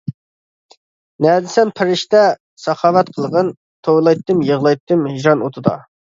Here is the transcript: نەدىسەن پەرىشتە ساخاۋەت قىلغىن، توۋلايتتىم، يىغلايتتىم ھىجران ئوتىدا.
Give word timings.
نەدىسەن 1.25 1.73
پەرىشتە 1.79 2.21
ساخاۋەت 2.61 3.11
قىلغىن، 3.17 3.51
توۋلايتتىم، 3.89 4.41
يىغلايتتىم 4.47 5.05
ھىجران 5.11 5.45
ئوتىدا. 5.49 5.75